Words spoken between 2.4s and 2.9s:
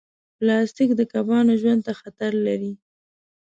لري.